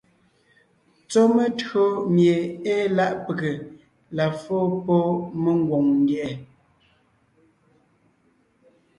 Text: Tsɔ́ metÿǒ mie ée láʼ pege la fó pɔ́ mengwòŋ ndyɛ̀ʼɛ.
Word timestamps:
Tsɔ́ 1.09 1.25
metÿǒ 1.35 1.83
mie 2.13 2.35
ée 2.73 2.83
láʼ 2.97 3.13
pege 3.25 3.51
la 4.17 4.25
fó 4.41 4.57
pɔ́ 4.85 5.01
mengwòŋ 5.43 5.85
ndyɛ̀ʼɛ. 6.01 6.33